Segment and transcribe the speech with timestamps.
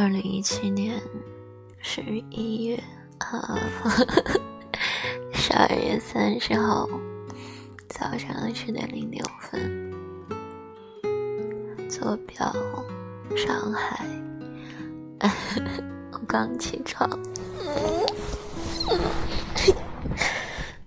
[0.00, 0.98] 二零一七年
[1.78, 2.00] 十
[2.30, 2.82] 一月
[3.18, 3.58] 啊，
[5.34, 6.88] 十二月三十号
[7.86, 9.92] 早上十点零六分，
[11.86, 12.50] 坐标
[13.36, 14.06] 上海。
[16.12, 17.06] 我刚起床，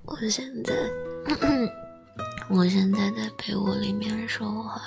[0.05, 0.73] 我现在，
[2.50, 4.82] 我现在在被窝里面说话。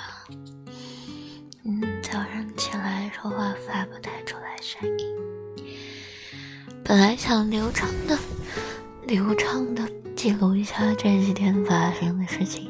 [1.69, 4.16] 嗯，早上起来说话发不太
[4.67, 5.15] 声音。
[6.83, 8.19] 本来想流畅的、
[9.07, 9.81] 流畅的
[10.13, 12.67] 记录一下这几天发生的事情，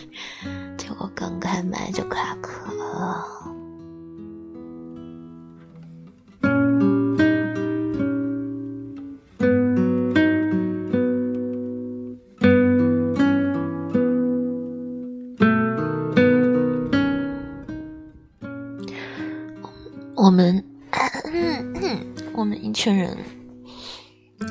[0.78, 2.47] 结果刚开麦就卡壳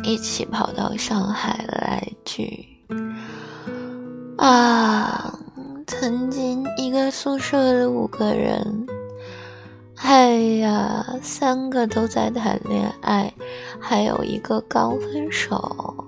[0.03, 2.67] 一起跑到上海来聚
[4.37, 5.33] 啊！
[5.85, 8.85] 曾经一个宿舍的五个人，
[9.95, 13.33] 哎呀，三个都在谈恋爱，
[13.79, 16.05] 还有一个刚分手，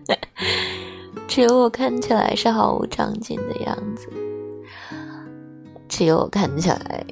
[1.26, 4.08] 只有我看起来是毫无长进的样子，
[5.88, 7.06] 只有我看起来。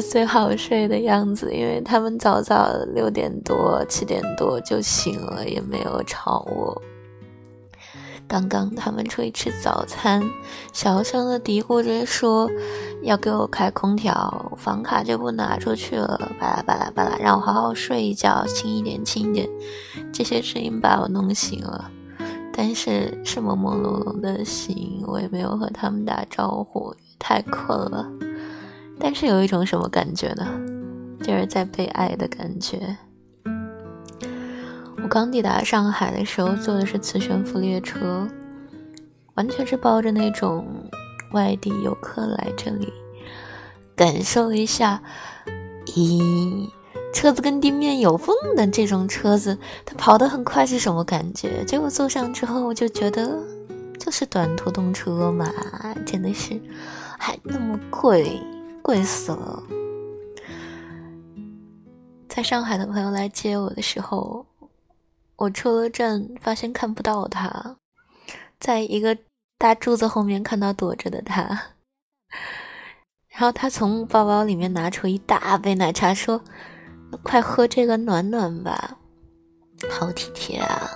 [0.00, 6.80] 是最好睡的样子，因为他们早早六点多、七点多就醒了，也没有吵我。
[8.26, 10.22] 刚刚他们出去吃早餐，
[10.72, 12.50] 小声的嘀咕着说
[13.02, 19.46] 要给我开空调，房卡就不拿出去了，巴拉巴拉巴拉，让我好好睡一觉，轻一点，轻一点。
[20.10, 21.90] 这些声音把我弄醒了，
[22.54, 28.10] 但是是朦朦胧胧的醒，我也没有和他们打招呼，太困了。
[29.02, 30.46] 但是有一种什么感觉呢？
[31.24, 32.96] 就是在被爱的感觉。
[35.02, 38.28] 我刚抵达上海的时候，坐的是磁悬浮列车，
[39.34, 40.64] 完全是抱着那种
[41.32, 42.92] 外地游客来这里
[43.96, 45.02] 感受一下，
[45.86, 46.70] 咦，
[47.12, 51.64] 车子跟地面有缝的这种车子，它跑得很快是什么感觉？
[51.64, 53.36] 结果坐上之后，我就觉得
[53.98, 55.52] 就是短途动车嘛，
[56.06, 56.60] 真的是
[57.18, 58.40] 还那么贵。
[58.92, 59.62] 贵死了！
[62.28, 64.44] 在上海的朋友来接我的时候，
[65.36, 67.78] 我出了站，发现看不到他，
[68.60, 69.16] 在一个
[69.56, 71.42] 大柱子后面看到躲着的他。
[73.30, 76.42] 然后他从包包里面拿出一大杯奶茶，说
[77.24, 78.98] ：“快喝这个暖暖吧，
[79.88, 80.90] 好体贴啊！”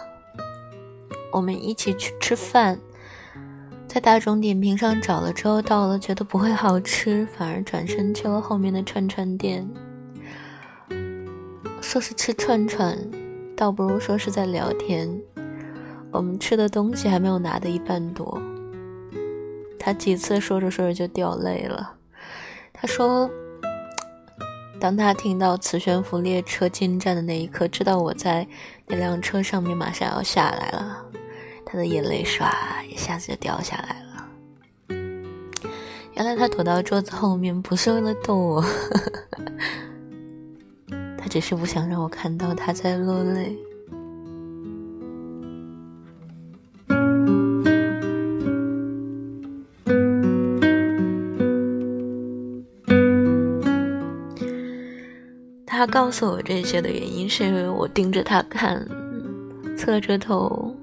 [1.32, 2.78] 我们一起去吃饭。
[3.96, 9.66] 在大众点评上找了之后，到了觉得不会好吃，反而转身去了后面的串串店。
[11.80, 12.94] 说是吃串串，
[13.56, 15.08] 倒不如说是在聊天。
[16.10, 18.38] 我们吃的东西还没有拿的一半多，
[19.78, 21.94] 他几次说着说着就掉泪了。
[22.74, 23.30] 他说，
[24.78, 28.46] 当他听到磁悬浮列车进站的那一刻，知道我在
[28.88, 31.02] 那辆车上面马上要下来了。
[31.68, 32.48] 他的眼泪唰
[32.88, 34.28] 一下子就掉下来了。
[36.14, 38.64] 原来他躲到桌子后面不是为了逗我，
[41.18, 43.58] 他只是不想让我看到他在落泪。
[55.66, 58.86] 他告诉我这些的原因，是因为我盯着他看，
[59.76, 60.75] 侧着头。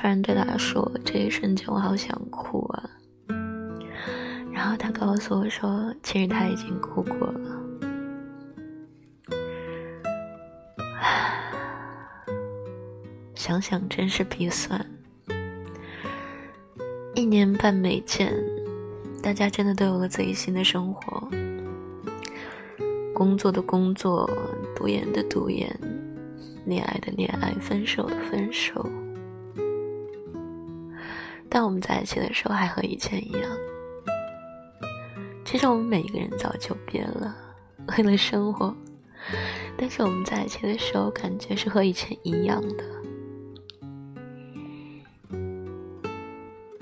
[0.00, 2.88] 突然对他说：“这一瞬间我好想哭啊！”
[4.54, 7.40] 然后他告诉我说：“其实他已经哭过了。”
[13.34, 14.86] 想想真是鼻酸。
[17.16, 18.32] 一年半没见，
[19.20, 21.28] 大家真的都有了自己新的生活，
[23.12, 24.30] 工作的工作，
[24.76, 25.68] 读研的读研，
[26.66, 28.88] 恋爱的恋爱，分手的分手。
[31.58, 33.42] 但我们在一起的时候还和以前一样。
[35.44, 37.34] 其实我们每一个人早就变了，
[37.96, 38.72] 为了生活。
[39.76, 42.84] 但是我们在一起的时候，感觉是和以前一样的。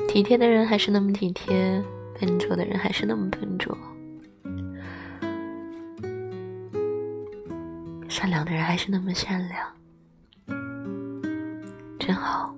[0.06, 1.82] 体贴的人还是那么体贴，
[2.20, 3.74] 笨拙的人还是那么笨拙，
[8.10, 9.66] 善良的人还是那么善良，
[11.98, 12.54] 真好。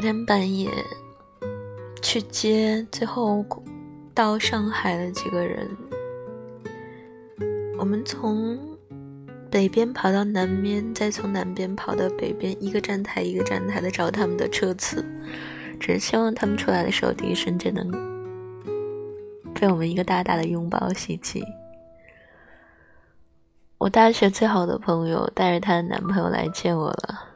[0.00, 0.70] 昨天半夜
[2.00, 3.44] 去接最后
[4.14, 5.68] 到上海的几个人，
[7.78, 8.58] 我们从
[9.50, 15.04] 北边跑到南边，再从南边跑到北边，一个站台一个站台的找他们的车次，
[15.78, 17.86] 只是希望他们出来的时候第一瞬间能
[19.52, 21.44] 被我们一个大大的拥抱袭击。
[23.76, 27.26] 我大学最好的朋友带着她的男朋友来见我了。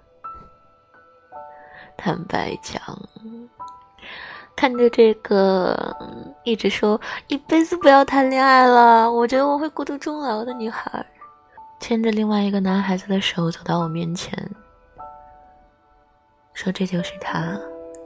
[1.96, 2.81] 坦白讲，
[4.56, 5.96] 看着这个
[6.44, 11.05] 一直说一辈子不要谈恋爱了，我觉得我会孤独终老的女孩，
[11.81, 14.32] 牵着另外一个男孩子的手走到我面前，
[16.52, 17.58] 说这就是他，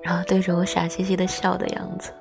[0.03, 2.13] 然后对着我傻兮兮的笑的样子，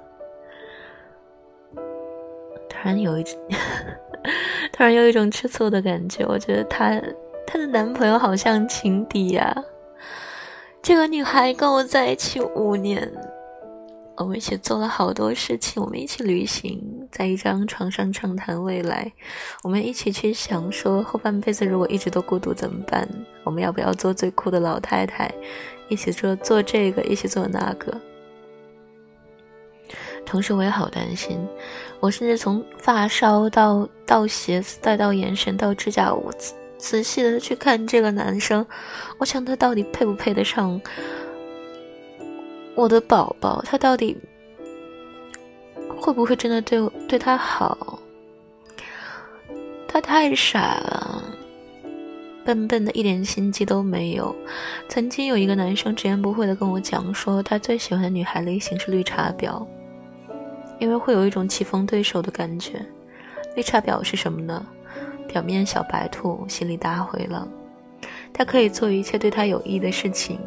[2.70, 3.24] 突然有一。
[4.74, 7.02] 突然有一种吃醋的感觉，我觉得她
[7.48, 9.56] 她的男朋友好像情敌呀。
[10.82, 13.12] 这个女孩跟我在一起五年，
[14.16, 16.82] 我们一起做了好多事情，我们一起旅行，
[17.12, 19.12] 在一张床上畅谈未来，
[19.64, 23.08] 我们一起去想说后半辈子如果一直都孤独怎么办？
[23.44, 25.30] 我们要不要做最酷的老太太？
[25.90, 27.94] 一起做做这个，一起做那个。
[30.26, 31.40] 同时我也好担心，
[32.00, 36.34] 我甚至从发梢到到鞋子，再到眼神，到指甲，我
[36.78, 38.66] 仔细的去看这个男生，
[39.18, 40.80] 我想他到底配不配得上
[42.76, 43.62] 我的宝宝？
[43.66, 44.16] 他到底
[45.90, 48.00] 会不会真的对我对他好？
[49.88, 51.24] 他太傻了，
[52.46, 54.36] 笨笨的，一点心机都没有。
[54.88, 59.66] 曾经有一个男生直言不讳的跟我讲说，他最喜欢的女孩类型是绿茶婊。
[60.80, 62.86] 因为会有一种棋逢对手的感觉。
[63.56, 64.64] 绿茶婊是什么呢？
[65.28, 67.48] 表面小白兔，心里大灰狼。
[68.34, 70.40] 他可以做一切对他有益的事情，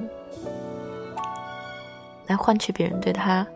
[2.26, 3.46] 来换取别人对他、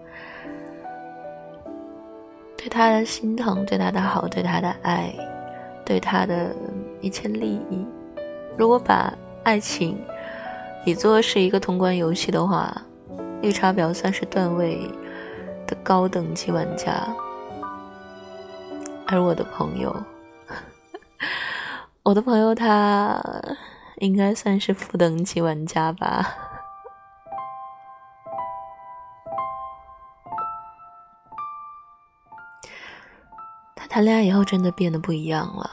[2.56, 5.14] 对他的心疼、对他的好、对他的爱、
[5.84, 6.54] 对他的
[7.00, 7.86] 一切利益。
[8.56, 9.12] 如果把
[9.42, 9.98] 爱情
[10.84, 12.74] 比作是一个通关游戏的话，
[13.40, 14.78] 绿茶婊算是段位。
[15.66, 16.92] 的高等级玩家，
[19.06, 19.96] 而我的朋友，
[22.04, 23.18] 我的朋友他
[23.96, 26.36] 应该算是负等级玩家吧。
[33.74, 35.70] 他谈恋爱以后真的变得不一样了，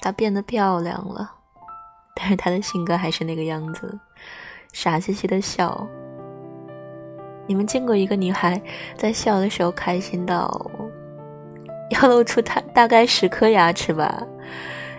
[0.00, 1.34] 他变得漂亮了，
[2.14, 3.98] 但是他的性格还是那个样子，
[4.72, 5.84] 傻兮兮的笑。
[7.48, 8.62] 你们见过一个女孩
[8.96, 10.70] 在笑的时候开心到
[11.90, 14.24] 要露出她大概十颗牙齿吧？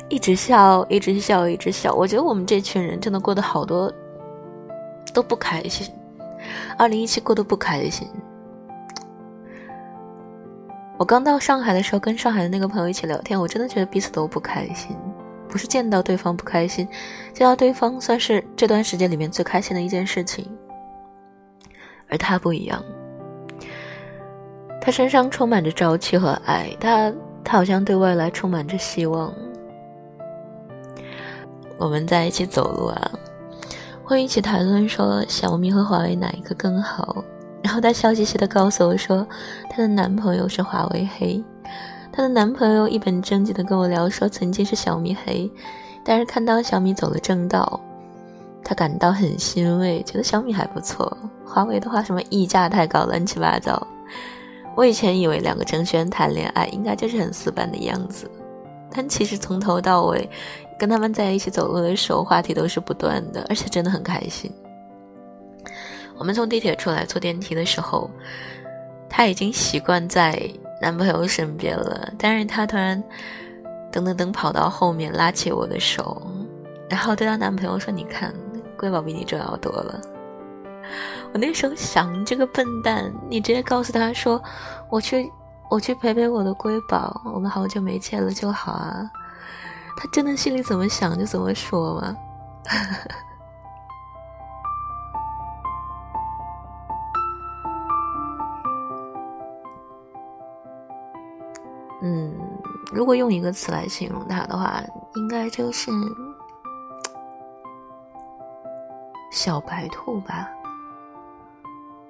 [0.09, 1.93] 一直笑，一直笑，一直笑。
[1.93, 3.91] 我觉得我们这群人真的过得好多
[5.13, 5.91] 都不开心。
[6.77, 8.07] 二零一七过得不开心。
[10.97, 14.95] 我刚到上海的时候，跟上海的那个朋友一起聊天，我真的觉得彼此都不开心。
[15.49, 16.87] 不是见到对方不开心，
[17.33, 20.49] 见到对方算是这段时间里面最开心的一件事情。
[22.09, 22.83] 而他不一样，
[24.79, 27.11] 他身上充满着朝气和爱，他
[27.43, 29.33] 他好像对未来充满着希望。
[31.77, 33.11] 我们在一起走路啊，
[34.03, 37.23] 会一起谈论说小米和华为哪一个更好，
[37.63, 39.25] 然后他笑嘻嘻的告诉我说，
[39.69, 41.43] 她的男朋友是华为黑，
[42.11, 45.51] 她的男朋友一本正经的跟我聊说曾经是小米黑，
[46.03, 47.79] 但是看到小米走了正道。
[48.67, 51.15] 他感到很欣慰，觉得小米还不错。
[51.45, 53.85] 华为的话，什么溢价太高，乱七八糟。
[54.75, 58.27] 我以前以为两个程序员谈恋爱应该就是很死板的样子，
[58.89, 60.27] 但其实从头到尾，
[60.77, 64.51] 跟他们在一起走路的时候，话题都是不断的，而且真的很开心。
[66.17, 68.09] 我们从地铁出来坐电梯的时候，
[69.09, 70.39] 他已经习惯在
[70.81, 73.03] 男朋友身边了，但是他突然
[73.91, 76.21] 噔噔噔跑到后面，拉起我的手，
[76.89, 78.33] 然后对她男朋友说：“你看。”
[78.77, 80.01] 瑰宝比你重要多了。
[81.31, 84.41] 我那时候想，这个笨蛋，你直接告诉他说
[84.91, 85.31] ：“我去，
[85.69, 89.09] 我去陪陪我的瑰宝，我们好久没见了就好啊。”
[89.97, 92.15] 他真的心里怎么想就怎么说吗？
[102.01, 102.33] 嗯，
[102.93, 104.81] 如果用一个词来形容他的话，
[105.15, 105.89] 应该就是。
[109.31, 110.49] 小白兔吧，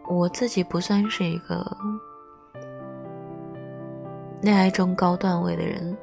[0.08, 1.66] 我自己不算是一个
[4.42, 5.98] 恋爱中高段位的人，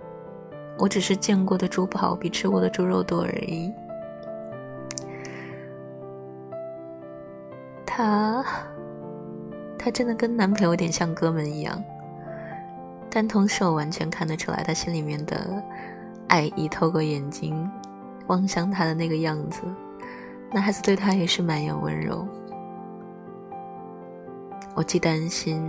[0.79, 3.73] 我只是见过的猪跑比吃过的猪肉多而已。
[7.87, 8.45] 他，
[9.79, 11.83] 他真的跟男朋友有点像哥们一样，
[13.11, 15.63] 但同时我完全看得出来他心里面的
[16.29, 17.71] 爱意，透过眼睛
[18.29, 19.61] 望向他的那个样子。
[20.51, 22.27] 男孩子对他也是满眼温柔，
[24.75, 25.63] 我既担心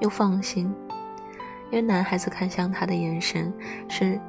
[0.00, 0.72] 又放心，
[1.70, 3.52] 因为男孩子看向他的眼神
[3.88, 4.20] 是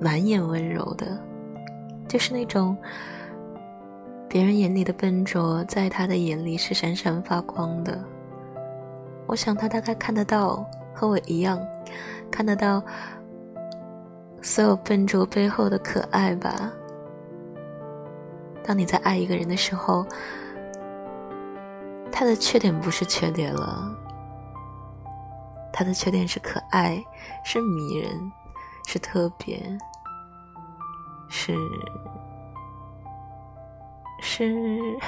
[0.00, 1.18] 满眼温柔的，
[2.08, 2.76] 就是那种。
[4.28, 7.98] 别人眼里的笨拙，在他的眼里是闪闪发光的。
[9.26, 11.58] 我想他大概看得到，和我一样，
[12.30, 12.82] 看得到
[14.42, 16.70] 所有笨拙背后的可爱吧。
[18.64, 20.04] 当你在爱一个人的时候，
[22.10, 23.96] 他的缺点不是缺点了，
[25.78, 27.04] 他的缺点是可爱，
[27.44, 28.32] 是迷人，
[28.86, 29.62] 是特别，
[31.28, 31.54] 是。
[34.22, 34.98] 是，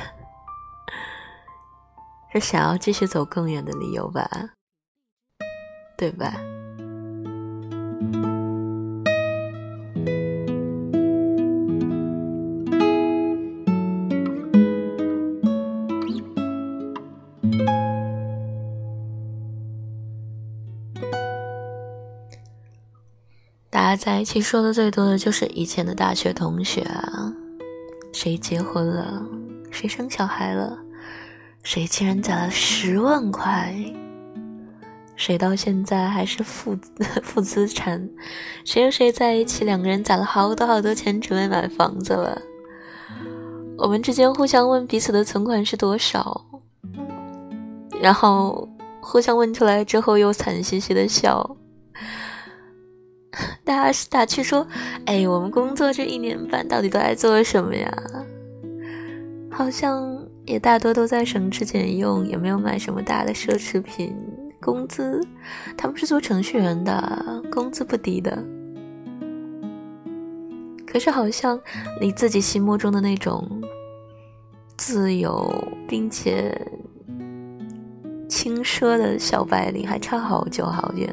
[2.30, 4.28] 是想要继续走更远的理由吧，
[5.96, 6.34] 对吧？
[23.88, 27.32] 家在一起说的最多的就是以前的大学同学啊。
[28.12, 29.22] 谁结婚了？
[29.70, 30.78] 谁生小孩了？
[31.62, 33.74] 谁竟然攒了十万块？
[35.14, 36.76] 谁到现在还是负
[37.22, 38.08] 负资产？
[38.64, 39.64] 谁和谁在一起？
[39.64, 42.40] 两个人攒了好多好多钱，准备买房子了。
[43.76, 46.44] 我们之间互相问彼此的存款是多少，
[48.00, 48.68] 然后
[49.00, 51.56] 互相问出来之后又惨兮兮的笑。
[53.68, 54.66] 大是打趣说
[55.04, 57.92] ：“哎，我们工作这一年半到底都在做什么呀？
[59.50, 64.16] 好像也大多都在省吃俭用，也没有买什么大的奢侈品。
[64.58, 65.20] 工资，
[65.76, 68.42] 他们是做程序员的，工资不低的。
[70.86, 71.60] 可是好像
[72.00, 73.46] 离自己心目中的那种
[74.78, 76.58] 自由并且
[78.30, 81.06] 轻奢的小白领还差好久好远。”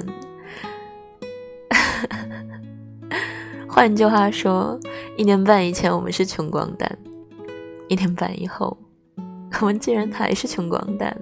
[3.67, 4.79] 换句话说，
[5.17, 6.97] 一年半以前我们是穷光蛋，
[7.87, 8.77] 一年半以后，
[9.61, 11.15] 我们竟然还是穷光蛋。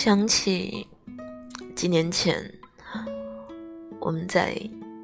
[0.00, 0.86] 想起。
[1.76, 2.34] 几年前，
[4.00, 4.58] 我们在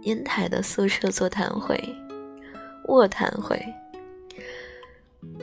[0.05, 1.79] 烟台的宿舍座谈会、
[2.87, 3.63] 卧谈会，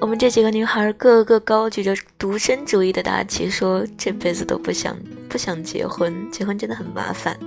[0.02, 4.98] 我们这几个女孩个个高举着独身主义的大旗，说这辈子都不想
[5.30, 7.38] 不想结婚，结婚真的很麻烦，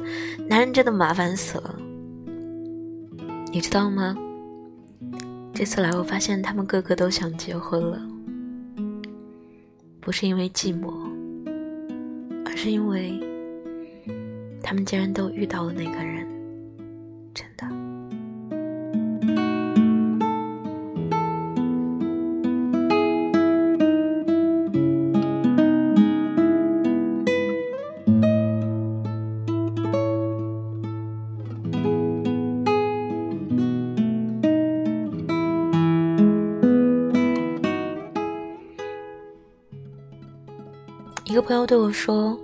[0.48, 1.74] 男人真的麻烦死了。
[3.52, 4.16] 你知道吗？
[5.52, 8.00] 这次来，我发现他们个个都想结婚了，
[10.00, 10.92] 不是因为寂寞，
[12.56, 13.20] 是因为。
[14.62, 16.26] 他们竟然都遇到了那个人，
[17.32, 17.64] 真的。
[41.24, 42.36] 一个朋友对我说。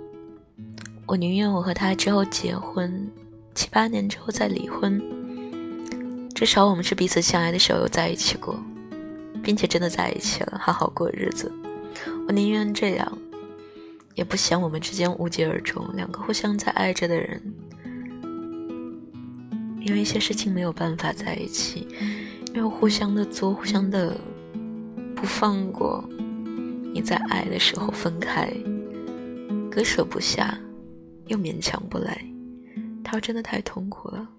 [1.05, 3.09] 我宁愿我和他之后结婚，
[3.53, 5.01] 七八年之后再离婚，
[6.33, 8.57] 至少我们是彼此相爱的时候有在一起过，
[9.43, 11.51] 并且真的在一起了，好好过日子。
[12.25, 13.17] 我宁愿这样，
[14.15, 15.85] 也不想我们之间无疾而终。
[15.93, 17.53] 两个互相在爱着的人，
[19.81, 21.87] 因为一些事情没有办法在一起，
[22.55, 24.17] 因为互相的作，互相的
[25.15, 26.03] 不放过。
[26.93, 28.51] 你在爱的时候分开，
[29.69, 30.57] 割舍不下。
[31.27, 32.23] 又勉强不来，
[33.03, 34.29] 他说真的太痛苦了。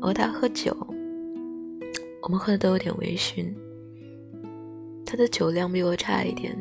[0.00, 0.76] 我和他喝酒，
[2.22, 3.52] 我们喝的都有点微醺。
[5.04, 6.56] 他的酒量比我差一点，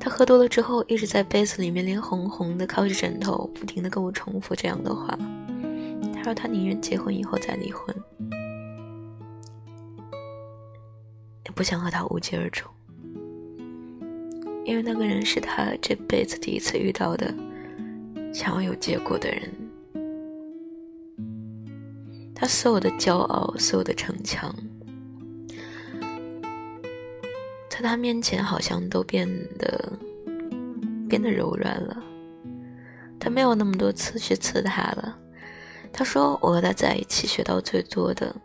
[0.00, 5.18] 他喝多了之后一直在杯子里面脸红红的，靠着枕头不停的跟我重复这样的话。
[6.14, 7.94] 他说他宁愿结婚以后再离婚，
[11.44, 12.68] 也不想和他无疾而终。
[14.68, 17.34] 因为那个人是他这辈子第一次遇到的
[18.34, 19.50] 想要有结果的人，
[22.34, 24.54] 他所有的骄傲，所有的逞强，
[27.70, 29.90] 在他面前好像都变得
[31.08, 32.04] 变得柔软了。
[33.18, 35.18] 他没有那么多刺去刺他了。
[35.90, 38.36] 他说：“我和他在一起学到最多的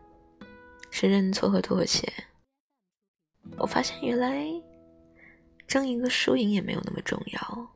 [0.89, 2.09] 是认错和妥协。”
[3.59, 4.47] 我发现原来
[5.67, 7.67] 争一个输赢也没有那么重要。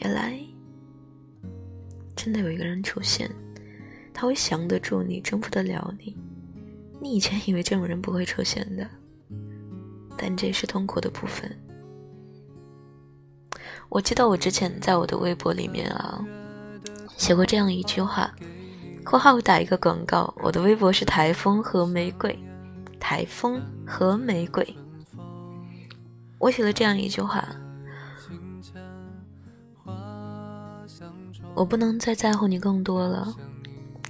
[0.00, 0.38] 原来
[2.16, 3.30] 真的有一个人出现，
[4.12, 6.16] 他会降得住你，征服得了你。
[7.00, 8.88] 你以前以为这种人不会出现的，
[10.16, 11.50] 但这是痛苦的部分。
[13.88, 16.24] 我记得我之前在我的微博里面啊。
[17.16, 18.34] 写过这样一句话，
[19.04, 20.34] 括号打一个广告。
[20.42, 22.36] 我的微博是台风和玫瑰，
[22.98, 24.66] 台风和玫瑰。
[26.44, 27.42] 我写了这样一句话：
[31.54, 33.34] 我不能再在乎你更多了，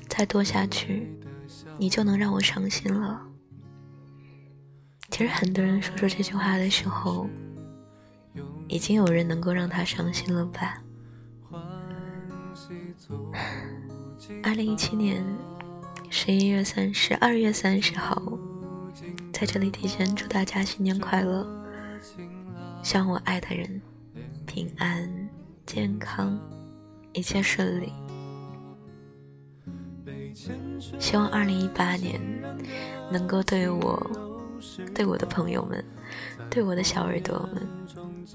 [0.08, 1.08] 再多下去，
[1.78, 3.22] 你就能让我伤心了。
[5.10, 7.28] 其实很多人说出这句话的时候，
[8.66, 10.82] 已经有人能够让他伤心了吧。
[14.42, 15.24] 二零一七年
[16.10, 18.20] 十一月三十二月三十号，
[19.32, 21.63] 在这里提前祝大家新年快乐，
[22.82, 23.80] 希望我爱的人
[24.46, 25.08] 平安
[25.64, 26.38] 健康，
[27.12, 27.92] 一切顺利。
[30.98, 32.20] 希望二零一八年
[33.10, 34.10] 能够对我、
[34.94, 35.84] 对我的朋友们、
[36.50, 37.66] 对我的小耳朵们、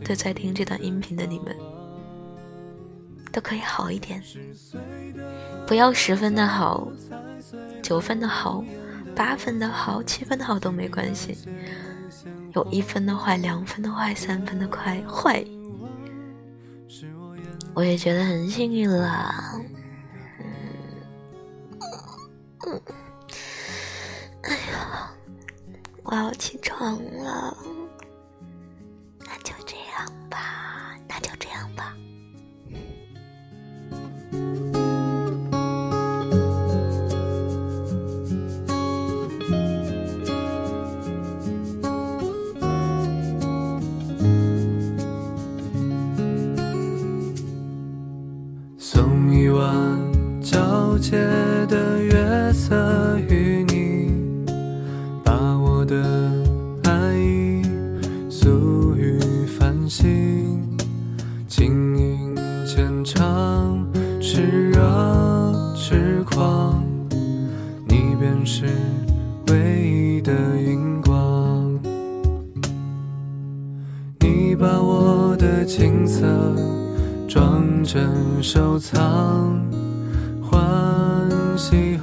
[0.04, 1.56] 对在听这段音频的你们。
[3.32, 4.20] 都可以好一点，
[5.68, 6.88] 不要十分的好，
[7.84, 8.64] 九分的好，
[9.16, 11.38] 八分的好，七分的好都没关系。
[12.54, 15.46] 有一分的坏，两分的坏，三分的快坏，
[17.74, 19.34] 我也觉得很幸运了。
[22.66, 22.82] 嗯，
[24.42, 25.12] 哎呀，
[26.04, 27.56] 我要起床了。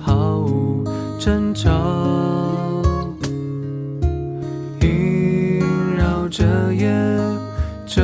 [0.05, 0.85] 毫无
[1.19, 1.71] 征兆，
[4.81, 5.61] 萦
[5.97, 6.87] 绕着夜，
[7.87, 8.03] 这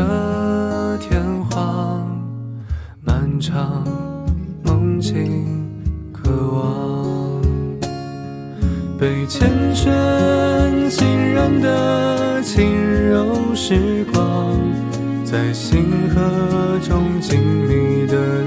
[0.99, 2.05] 天荒，
[3.05, 3.85] 漫长
[4.65, 5.45] 梦境，
[6.11, 7.41] 渴望
[8.99, 12.65] 被缱绻浸染的轻
[13.11, 14.59] 柔时光，
[15.23, 15.85] 在星
[16.15, 17.39] 河中静
[17.69, 18.42] 谧的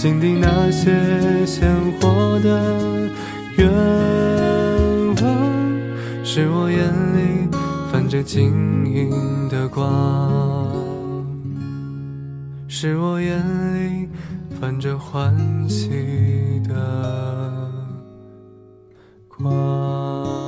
[0.00, 3.10] 心底那些鲜活的
[3.58, 3.68] 愿
[5.16, 7.46] 望是我眼里
[7.92, 8.50] 泛着晶
[8.86, 10.74] 莹的光
[12.66, 13.38] 是我眼
[13.74, 14.08] 里
[14.58, 15.36] 泛着欢
[15.68, 15.90] 喜
[16.66, 17.70] 的
[19.28, 20.39] 光